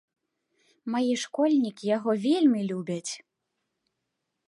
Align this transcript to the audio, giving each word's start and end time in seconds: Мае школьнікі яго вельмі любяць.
Мае 0.93 1.09
школьнікі 1.25 1.85
яго 1.97 2.11
вельмі 2.25 2.61
любяць. 2.73 3.13